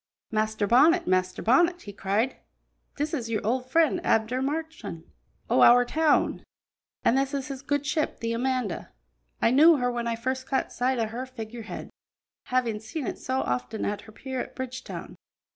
"Master 0.31 0.65
Bonnet! 0.65 1.05
Master 1.05 1.43
Bonnet!" 1.43 1.83
he 1.83 1.93
cried; 1.93 2.37
"this 2.97 3.13
is 3.13 3.29
your 3.29 3.45
old 3.45 3.69
friend, 3.69 4.01
Abner 4.03 4.41
Marchand, 4.41 5.03
o' 5.47 5.61
our 5.61 5.85
town; 5.85 6.43
an' 7.05 7.13
this 7.13 7.35
is 7.35 7.49
his 7.49 7.61
good 7.61 7.85
ship 7.85 8.19
the 8.19 8.33
Amanda. 8.33 8.89
I 9.43 9.51
knew 9.51 9.75
her 9.77 9.91
when 9.91 10.07
I 10.07 10.15
first 10.15 10.47
caught 10.47 10.73
sight 10.73 10.97
o' 10.97 11.05
her 11.05 11.27
figure 11.27 11.61
head, 11.61 11.91
havin' 12.45 12.79
seen 12.79 13.05
it 13.05 13.19
so 13.19 13.41
often 13.41 13.85
at 13.85 14.01
her 14.01 14.11
pier 14.11 14.41
at 14.41 14.55
Bridgetown. 14.55 15.15